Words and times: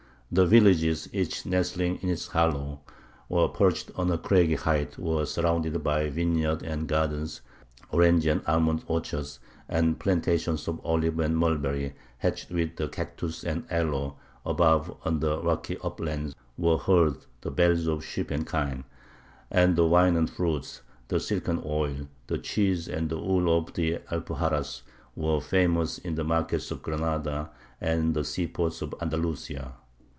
The 0.33 0.45
villages, 0.45 1.09
each 1.11 1.45
nestling 1.45 1.97
in 2.01 2.07
its 2.07 2.27
hollow, 2.27 2.79
or 3.27 3.49
perched 3.49 3.91
on 3.97 4.09
a 4.09 4.17
craggy 4.17 4.55
height, 4.55 4.97
were 4.97 5.25
surrounded 5.25 5.83
by 5.83 6.09
vineyards 6.09 6.63
and 6.63 6.87
gardens, 6.87 7.41
orange 7.89 8.25
and 8.27 8.41
almond 8.47 8.85
orchards, 8.87 9.39
and 9.67 9.99
plantations 9.99 10.69
of 10.69 10.79
olive 10.85 11.19
and 11.19 11.35
mulberry, 11.37 11.95
hedged 12.19 12.49
with 12.49 12.77
the 12.77 12.87
cactus 12.87 13.43
and 13.43 13.65
aloe; 13.69 14.15
above, 14.45 14.95
on 15.03 15.19
the 15.19 15.37
rocky 15.41 15.77
uplands, 15.83 16.33
were 16.57 16.77
heard 16.77 17.17
the 17.41 17.51
bells 17.51 17.85
of 17.85 18.01
sheep 18.01 18.31
and 18.31 18.47
kine; 18.49 18.85
and 19.51 19.75
the 19.75 19.85
wine 19.85 20.15
and 20.15 20.29
fruit, 20.29 20.79
the 21.09 21.19
silk 21.19 21.49
and 21.49 21.61
oil, 21.65 22.07
the 22.27 22.37
cheese 22.37 22.87
and 22.87 23.09
the 23.09 23.19
wool 23.19 23.57
of 23.57 23.73
the 23.73 23.97
Alpuxarras, 24.09 24.83
were 25.13 25.41
famous 25.41 25.97
in 25.97 26.15
the 26.15 26.23
markets 26.23 26.71
of 26.71 26.81
Granada 26.81 27.49
and 27.81 28.13
the 28.13 28.23
seaports 28.23 28.81
of 28.81 28.95
Andalusia." 29.01 29.73